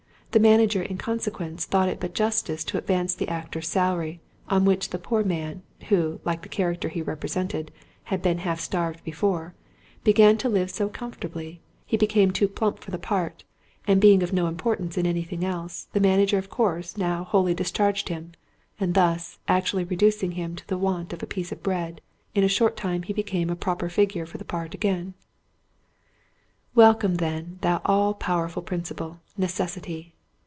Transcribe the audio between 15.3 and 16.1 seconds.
else, the